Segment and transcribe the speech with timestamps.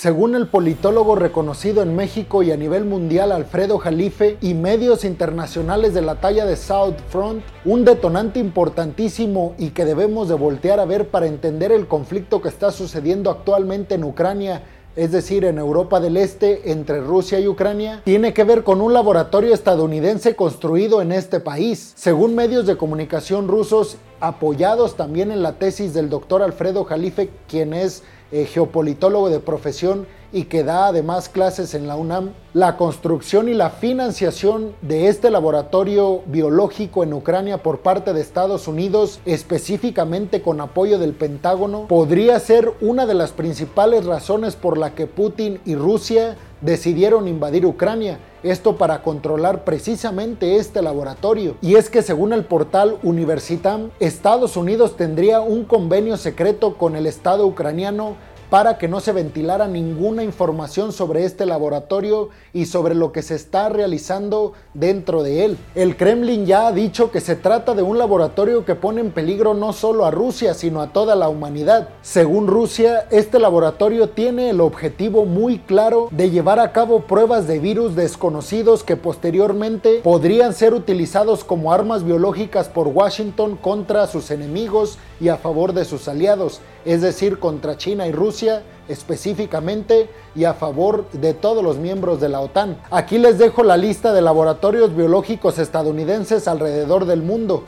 [0.00, 5.92] Según el politólogo reconocido en México y a nivel mundial Alfredo Jalife y medios internacionales
[5.92, 10.86] de la talla de South Front, un detonante importantísimo y que debemos de voltear a
[10.86, 14.62] ver para entender el conflicto que está sucediendo actualmente en Ucrania
[14.96, 18.92] es decir, en Europa del Este, entre Rusia y Ucrania, tiene que ver con un
[18.92, 21.92] laboratorio estadounidense construido en este país.
[21.94, 27.74] Según medios de comunicación rusos, apoyados también en la tesis del doctor Alfredo Jalife, quien
[27.74, 33.48] es eh, geopolitólogo de profesión y que da además clases en la UNAM, la construcción
[33.48, 40.42] y la financiación de este laboratorio biológico en Ucrania por parte de Estados Unidos, específicamente
[40.42, 45.60] con apoyo del Pentágono, podría ser una de las principales razones por la que Putin
[45.64, 51.56] y Rusia decidieron invadir Ucrania, esto para controlar precisamente este laboratorio.
[51.60, 57.06] Y es que según el portal Universitam, Estados Unidos tendría un convenio secreto con el
[57.06, 58.16] Estado ucraniano
[58.50, 63.36] para que no se ventilara ninguna información sobre este laboratorio y sobre lo que se
[63.36, 65.58] está realizando dentro de él.
[65.76, 69.54] El Kremlin ya ha dicho que se trata de un laboratorio que pone en peligro
[69.54, 71.88] no solo a Rusia, sino a toda la humanidad.
[72.02, 77.60] Según Rusia, este laboratorio tiene el objetivo muy claro de llevar a cabo pruebas de
[77.60, 84.98] virus desconocidos que posteriormente podrían ser utilizados como armas biológicas por Washington contra sus enemigos
[85.20, 90.54] y a favor de sus aliados, es decir, contra China y Rusia específicamente y a
[90.54, 92.78] favor de todos los miembros de la OTAN.
[92.90, 97.64] Aquí les dejo la lista de laboratorios biológicos estadounidenses alrededor del mundo.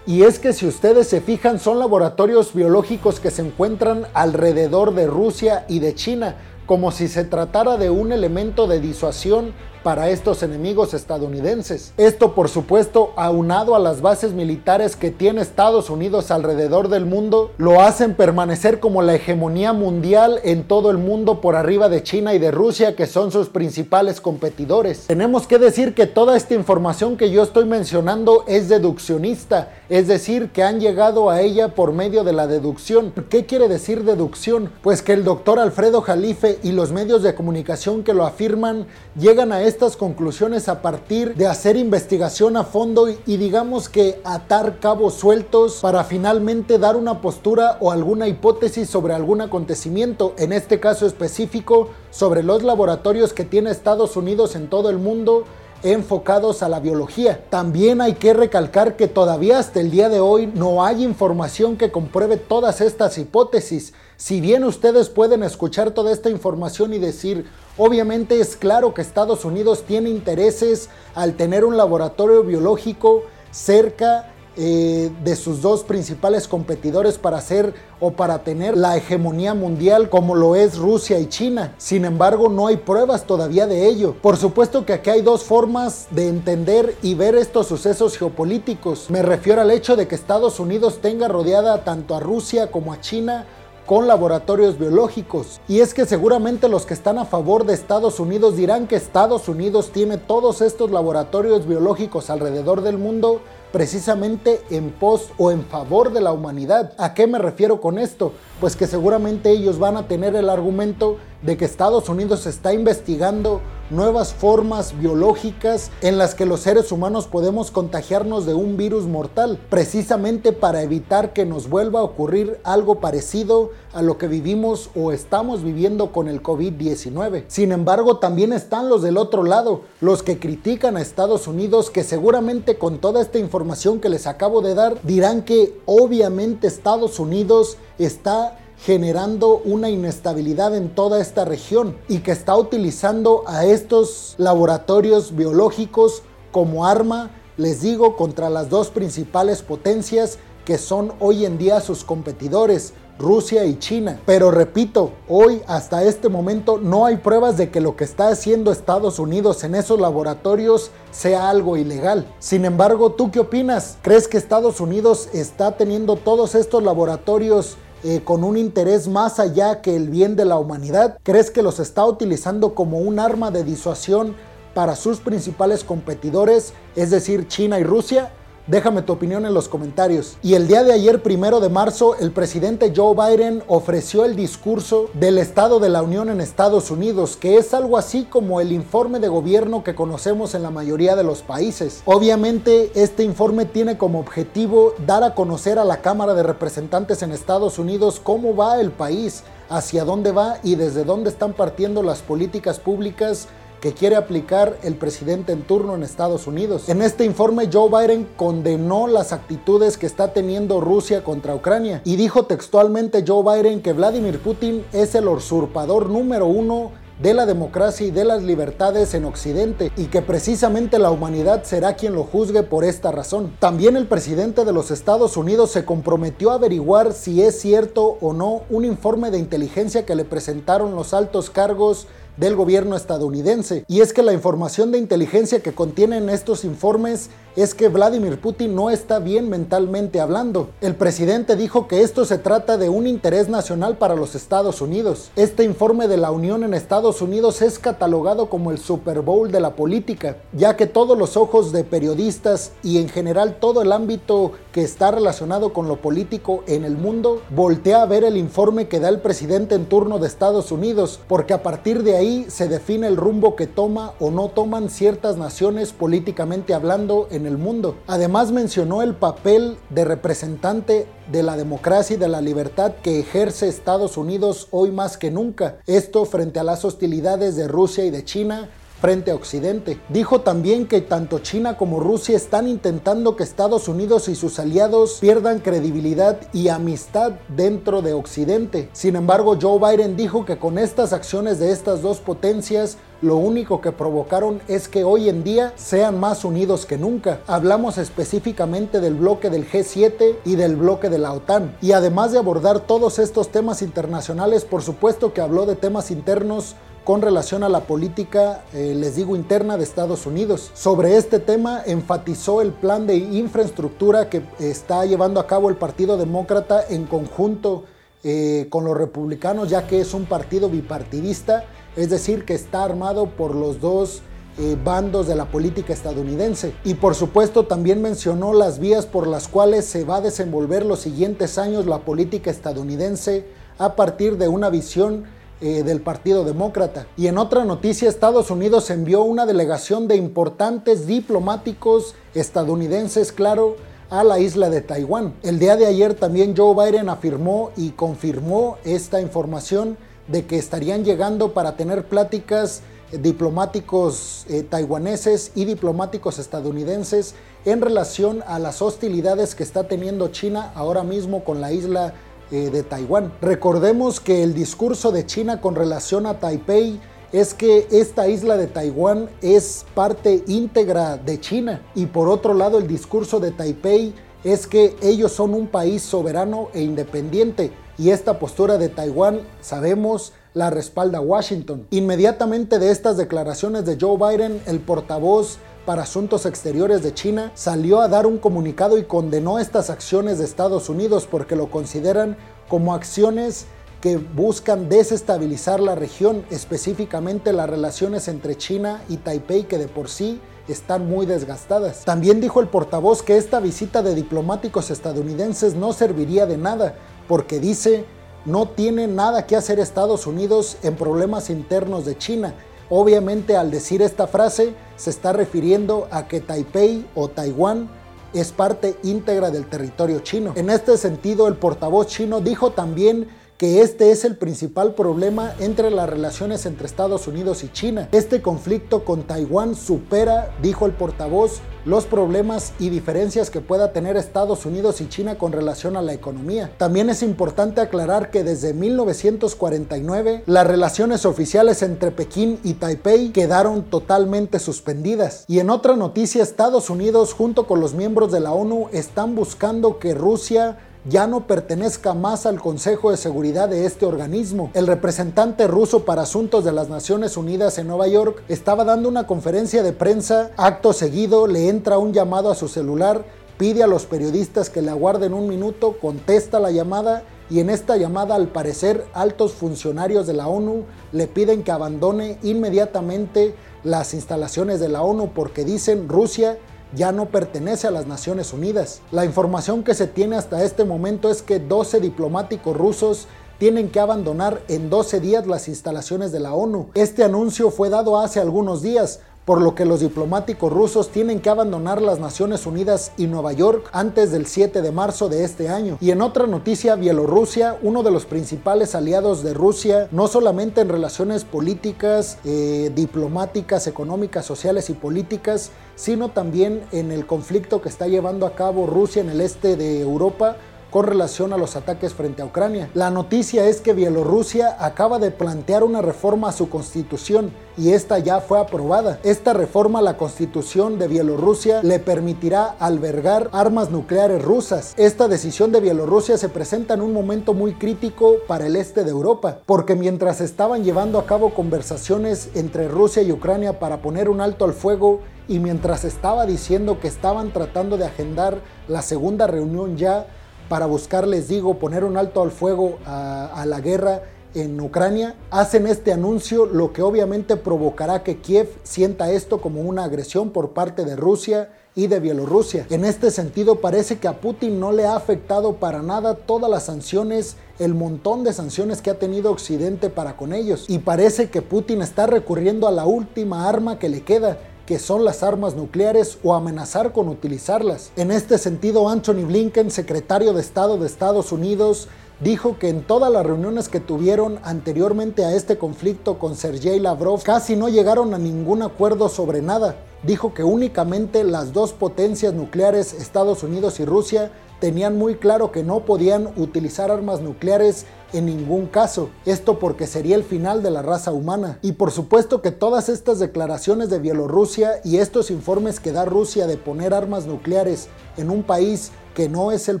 [0.04, 5.06] Y es que si ustedes se fijan, son laboratorios biológicos que se encuentran alrededor de
[5.06, 6.36] Rusia y de China,
[6.66, 11.92] como si se tratara de un elemento de disuasión para estos enemigos estadounidenses.
[11.96, 17.50] Esto por supuesto aunado a las bases militares que tiene Estados Unidos alrededor del mundo,
[17.58, 22.34] lo hacen permanecer como la hegemonía mundial en todo el mundo por arriba de China
[22.34, 25.06] y de Rusia que son sus principales competidores.
[25.06, 30.50] Tenemos que decir que toda esta información que yo estoy mencionando es deduccionista, es decir,
[30.50, 33.12] que han llegado a ella por medio de la deducción.
[33.28, 34.70] ¿Qué quiere decir deducción?
[34.82, 38.86] Pues que el doctor Alfredo Jalife y los medios de comunicación que lo afirman
[39.18, 44.80] llegan a estas conclusiones a partir de hacer investigación a fondo y, digamos que atar
[44.80, 50.78] cabos sueltos para finalmente dar una postura o alguna hipótesis sobre algún acontecimiento, en este
[50.78, 55.44] caso específico sobre los laboratorios que tiene Estados Unidos en todo el mundo
[55.82, 57.44] enfocados a la biología.
[57.48, 61.90] También hay que recalcar que todavía hasta el día de hoy no hay información que
[61.90, 63.94] compruebe todas estas hipótesis.
[64.16, 67.46] Si bien ustedes pueden escuchar toda esta información y decir,
[67.76, 75.10] obviamente es claro que Estados Unidos tiene intereses al tener un laboratorio biológico cerca eh,
[75.24, 80.56] de sus dos principales competidores para hacer o para tener la hegemonía mundial como lo
[80.56, 81.74] es Rusia y China.
[81.78, 84.14] Sin embargo, no hay pruebas todavía de ello.
[84.20, 89.08] Por supuesto que aquí hay dos formas de entender y ver estos sucesos geopolíticos.
[89.08, 93.00] Me refiero al hecho de que Estados Unidos tenga rodeada tanto a Rusia como a
[93.00, 93.46] China
[93.92, 95.60] con laboratorios biológicos.
[95.68, 99.50] Y es que seguramente los que están a favor de Estados Unidos dirán que Estados
[99.50, 106.10] Unidos tiene todos estos laboratorios biológicos alrededor del mundo precisamente en pos o en favor
[106.10, 106.94] de la humanidad.
[106.96, 108.32] ¿A qué me refiero con esto?
[108.60, 113.60] Pues que seguramente ellos van a tener el argumento de que Estados Unidos está investigando
[113.90, 119.58] nuevas formas biológicas en las que los seres humanos podemos contagiarnos de un virus mortal,
[119.68, 125.12] precisamente para evitar que nos vuelva a ocurrir algo parecido a lo que vivimos o
[125.12, 127.44] estamos viviendo con el COVID-19.
[127.48, 132.02] Sin embargo, también están los del otro lado, los que critican a Estados Unidos, que
[132.02, 137.76] seguramente con toda esta información que les acabo de dar, dirán que obviamente Estados Unidos
[137.98, 145.36] está generando una inestabilidad en toda esta región y que está utilizando a estos laboratorios
[145.36, 151.80] biológicos como arma, les digo, contra las dos principales potencias que son hoy en día
[151.80, 154.20] sus competidores, Rusia y China.
[154.26, 158.72] Pero repito, hoy hasta este momento no hay pruebas de que lo que está haciendo
[158.72, 162.26] Estados Unidos en esos laboratorios sea algo ilegal.
[162.38, 163.98] Sin embargo, ¿tú qué opinas?
[164.02, 169.80] ¿Crees que Estados Unidos está teniendo todos estos laboratorios eh, con un interés más allá
[169.80, 171.18] que el bien de la humanidad?
[171.22, 174.34] ¿Crees que los está utilizando como un arma de disuasión
[174.74, 178.32] para sus principales competidores, es decir, China y Rusia?
[178.68, 180.36] Déjame tu opinión en los comentarios.
[180.40, 185.10] Y el día de ayer, primero de marzo, el presidente Joe Biden ofreció el discurso
[185.14, 189.18] del Estado de la Unión en Estados Unidos, que es algo así como el informe
[189.18, 192.02] de gobierno que conocemos en la mayoría de los países.
[192.04, 197.32] Obviamente, este informe tiene como objetivo dar a conocer a la Cámara de Representantes en
[197.32, 202.20] Estados Unidos cómo va el país, hacia dónde va y desde dónde están partiendo las
[202.20, 203.48] políticas públicas
[203.82, 206.88] que quiere aplicar el presidente en turno en Estados Unidos.
[206.88, 212.14] En este informe Joe Biden condenó las actitudes que está teniendo Rusia contra Ucrania y
[212.14, 218.06] dijo textualmente Joe Biden que Vladimir Putin es el usurpador número uno de la democracia
[218.06, 222.62] y de las libertades en Occidente y que precisamente la humanidad será quien lo juzgue
[222.62, 223.56] por esta razón.
[223.58, 228.32] También el presidente de los Estados Unidos se comprometió a averiguar si es cierto o
[228.32, 232.06] no un informe de inteligencia que le presentaron los altos cargos
[232.36, 233.84] del gobierno estadounidense.
[233.88, 238.74] Y es que la información de inteligencia que contienen estos informes es que Vladimir Putin
[238.74, 240.70] no está bien mentalmente hablando.
[240.80, 245.30] El presidente dijo que esto se trata de un interés nacional para los Estados Unidos.
[245.36, 249.60] Este informe de la Unión en Estados Unidos es catalogado como el Super Bowl de
[249.60, 254.52] la política, ya que todos los ojos de periodistas y en general todo el ámbito
[254.72, 259.00] que está relacionado con lo político en el mundo voltea a ver el informe que
[259.00, 263.06] da el presidente en turno de Estados Unidos, porque a partir de ahí se define
[263.06, 267.96] el rumbo que toma o no toman ciertas naciones políticamente hablando en el mundo.
[268.06, 273.68] Además mencionó el papel de representante de la democracia y de la libertad que ejerce
[273.68, 275.78] Estados Unidos hoy más que nunca.
[275.86, 278.70] Esto frente a las hostilidades de Rusia y de China
[279.02, 279.98] frente a Occidente.
[280.08, 285.18] Dijo también que tanto China como Rusia están intentando que Estados Unidos y sus aliados
[285.20, 288.88] pierdan credibilidad y amistad dentro de Occidente.
[288.92, 293.80] Sin embargo, Joe Biden dijo que con estas acciones de estas dos potencias lo único
[293.80, 297.40] que provocaron es que hoy en día sean más unidos que nunca.
[297.46, 301.76] Hablamos específicamente del bloque del G7 y del bloque de la OTAN.
[301.80, 306.74] Y además de abordar todos estos temas internacionales, por supuesto que habló de temas internos
[307.04, 310.70] con relación a la política, eh, les digo, interna de Estados Unidos.
[310.74, 316.16] Sobre este tema enfatizó el plan de infraestructura que está llevando a cabo el Partido
[316.16, 317.84] Demócrata en conjunto
[318.22, 321.64] eh, con los republicanos, ya que es un partido bipartidista,
[321.96, 324.22] es decir, que está armado por los dos
[324.58, 326.72] eh, bandos de la política estadounidense.
[326.84, 331.00] Y por supuesto también mencionó las vías por las cuales se va a desenvolver los
[331.00, 333.46] siguientes años la política estadounidense
[333.78, 335.24] a partir de una visión
[335.62, 337.06] eh, del Partido Demócrata.
[337.16, 343.76] Y en otra noticia, Estados Unidos envió una delegación de importantes diplomáticos estadounidenses, claro,
[344.10, 345.34] a la isla de Taiwán.
[345.42, 351.04] El día de ayer también Joe Biden afirmó y confirmó esta información de que estarían
[351.04, 352.82] llegando para tener pláticas
[353.12, 360.72] diplomáticos eh, taiwaneses y diplomáticos estadounidenses en relación a las hostilidades que está teniendo China
[360.74, 362.14] ahora mismo con la isla
[362.52, 363.32] eh, de Taiwán.
[363.40, 367.00] Recordemos que el discurso de China con relación a Taipei
[367.32, 372.78] es que esta isla de Taiwán es parte íntegra de China y por otro lado
[372.78, 374.14] el discurso de Taipei
[374.44, 380.32] es que ellos son un país soberano e independiente y esta postura de Taiwán sabemos
[380.54, 381.86] la respalda Washington.
[381.90, 388.00] Inmediatamente de estas declaraciones de Joe Biden, el portavoz para Asuntos Exteriores de China salió
[388.00, 392.36] a dar un comunicado y condenó estas acciones de Estados Unidos porque lo consideran
[392.68, 393.66] como acciones
[394.00, 400.08] que buscan desestabilizar la región, específicamente las relaciones entre China y Taipei que de por
[400.08, 402.04] sí están muy desgastadas.
[402.04, 406.96] También dijo el portavoz que esta visita de diplomáticos estadounidenses no serviría de nada
[407.28, 408.04] porque dice
[408.44, 412.54] no tiene nada que hacer Estados Unidos en problemas internos de China
[412.94, 417.88] Obviamente al decir esta frase se está refiriendo a que Taipei o Taiwán
[418.34, 420.52] es parte íntegra del territorio chino.
[420.56, 423.28] En este sentido, el portavoz chino dijo también
[423.58, 428.08] que este es el principal problema entre las relaciones entre Estados Unidos y China.
[428.12, 434.16] Este conflicto con Taiwán supera, dijo el portavoz, los problemas y diferencias que pueda tener
[434.16, 436.70] Estados Unidos y China con relación a la economía.
[436.78, 443.82] También es importante aclarar que desde 1949 las relaciones oficiales entre Pekín y Taipei quedaron
[443.84, 445.44] totalmente suspendidas.
[445.48, 449.98] Y en otra noticia, Estados Unidos junto con los miembros de la ONU están buscando
[449.98, 454.70] que Rusia ya no pertenezca más al Consejo de Seguridad de este organismo.
[454.74, 459.26] El representante ruso para asuntos de las Naciones Unidas en Nueva York estaba dando una
[459.26, 460.52] conferencia de prensa.
[460.56, 463.24] Acto seguido le entra un llamado a su celular,
[463.58, 467.96] pide a los periodistas que le aguarden un minuto, contesta la llamada y en esta
[467.96, 473.54] llamada al parecer altos funcionarios de la ONU le piden que abandone inmediatamente
[473.84, 476.58] las instalaciones de la ONU porque dicen Rusia
[476.94, 479.00] ya no pertenece a las Naciones Unidas.
[479.10, 483.26] La información que se tiene hasta este momento es que 12 diplomáticos rusos
[483.58, 486.88] tienen que abandonar en 12 días las instalaciones de la ONU.
[486.94, 491.50] Este anuncio fue dado hace algunos días, por lo que los diplomáticos rusos tienen que
[491.50, 495.98] abandonar las Naciones Unidas y Nueva York antes del 7 de marzo de este año.
[496.00, 500.88] Y en otra noticia, Bielorrusia, uno de los principales aliados de Rusia, no solamente en
[500.88, 505.70] relaciones políticas, eh, diplomáticas, económicas, sociales y políticas,
[506.02, 510.00] sino también en el conflicto que está llevando a cabo Rusia en el este de
[510.00, 510.56] Europa
[510.92, 512.90] con relación a los ataques frente a Ucrania.
[512.94, 518.18] La noticia es que Bielorrusia acaba de plantear una reforma a su constitución y esta
[518.18, 519.18] ya fue aprobada.
[519.24, 524.92] Esta reforma a la constitución de Bielorrusia le permitirá albergar armas nucleares rusas.
[524.98, 529.10] Esta decisión de Bielorrusia se presenta en un momento muy crítico para el este de
[529.10, 534.42] Europa, porque mientras estaban llevando a cabo conversaciones entre Rusia y Ucrania para poner un
[534.42, 538.58] alto al fuego y mientras estaba diciendo que estaban tratando de agendar
[538.88, 540.26] la segunda reunión ya,
[540.72, 544.22] para buscar, les digo, poner un alto al fuego a, la guerra
[544.54, 550.04] en Ucrania, hacen este anuncio, lo que obviamente provocará que Kiev sienta esto como una
[550.04, 552.86] agresión por parte de Rusia y de Bielorrusia.
[552.88, 556.84] En este sentido, parece que a Putin no le ha afectado para nada todas las
[556.84, 560.86] sanciones, el montón de sanciones que ha tenido Occidente para con ellos.
[560.88, 565.24] Y parece que Putin está recurriendo a la última arma que le queda, que son
[565.24, 568.10] las armas nucleares o amenazar con utilizarlas.
[568.16, 572.08] En este sentido, Anthony Blinken, secretario de Estado de Estados Unidos,
[572.40, 577.42] dijo que en todas las reuniones que tuvieron anteriormente a este conflicto con Sergei Lavrov
[577.42, 579.96] casi no llegaron a ningún acuerdo sobre nada.
[580.24, 585.84] Dijo que únicamente las dos potencias nucleares, Estados Unidos y Rusia, tenían muy claro que
[585.84, 589.30] no podían utilizar armas nucleares en ningún caso.
[589.44, 591.78] Esto porque sería el final de la raza humana.
[591.82, 596.66] Y por supuesto que todas estas declaraciones de Bielorrusia y estos informes que da Rusia
[596.66, 600.00] de poner armas nucleares en un país que no es el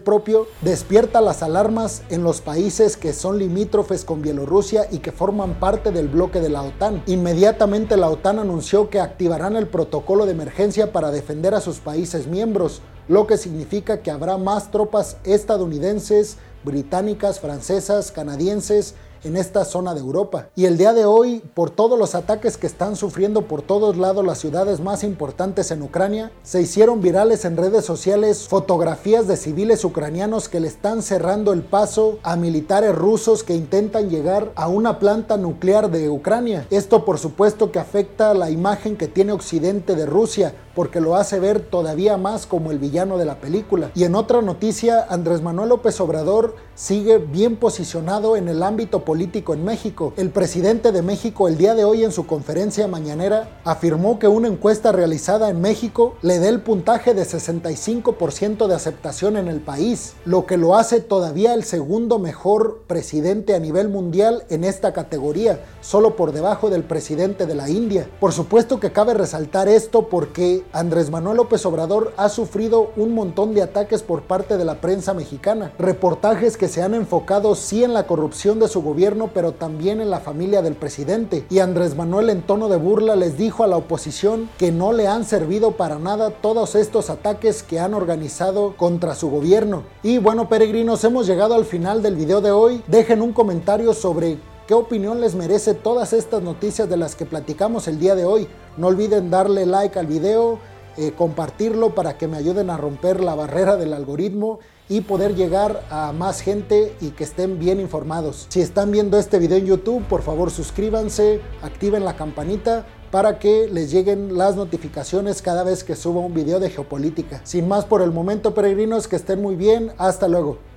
[0.00, 5.58] propio, despierta las alarmas en los países que son limítrofes con Bielorrusia y que forman
[5.58, 7.02] parte del bloque de la OTAN.
[7.06, 12.26] Inmediatamente la OTAN anunció que activarán el protocolo de emergencia para defender a sus países
[12.26, 19.94] miembros, lo que significa que habrá más tropas estadounidenses, británicas, francesas, canadienses en esta zona
[19.94, 20.48] de Europa.
[20.56, 24.24] Y el día de hoy, por todos los ataques que están sufriendo por todos lados
[24.24, 29.84] las ciudades más importantes en Ucrania, se hicieron virales en redes sociales fotografías de civiles
[29.84, 34.98] ucranianos que le están cerrando el paso a militares rusos que intentan llegar a una
[34.98, 36.66] planta nuclear de Ucrania.
[36.70, 41.38] Esto por supuesto que afecta la imagen que tiene Occidente de Rusia, porque lo hace
[41.40, 43.90] ver todavía más como el villano de la película.
[43.94, 49.54] Y en otra noticia, Andrés Manuel López Obrador sigue bien posicionado en el ámbito político
[49.54, 50.12] en México.
[50.16, 54.48] El presidente de México el día de hoy en su conferencia mañanera afirmó que una
[54.48, 60.14] encuesta realizada en México le da el puntaje de 65% de aceptación en el país,
[60.24, 65.60] lo que lo hace todavía el segundo mejor presidente a nivel mundial en esta categoría,
[65.80, 68.08] solo por debajo del presidente de la India.
[68.20, 73.54] Por supuesto que cabe resaltar esto porque Andrés Manuel López Obrador ha sufrido un montón
[73.54, 75.72] de ataques por parte de la prensa mexicana.
[75.78, 80.10] Reportajes que se han enfocado sí en la corrupción de su gobierno, pero también en
[80.10, 81.44] la familia del presidente.
[81.50, 85.08] Y Andrés Manuel en tono de burla les dijo a la oposición que no le
[85.08, 89.82] han servido para nada todos estos ataques que han organizado contra su gobierno.
[90.02, 92.82] Y bueno, peregrinos, hemos llegado al final del video de hoy.
[92.86, 94.38] Dejen un comentario sobre
[94.72, 98.48] qué opinión les merece todas estas noticias de las que platicamos el día de hoy.
[98.78, 100.60] No olviden darle like al video,
[100.96, 105.84] eh, compartirlo para que me ayuden a romper la barrera del algoritmo y poder llegar
[105.90, 108.46] a más gente y que estén bien informados.
[108.48, 113.68] Si están viendo este video en YouTube, por favor suscríbanse, activen la campanita para que
[113.70, 117.42] les lleguen las notificaciones cada vez que suba un video de geopolítica.
[117.44, 119.92] Sin más por el momento, peregrinos, que estén muy bien.
[119.98, 120.71] Hasta luego.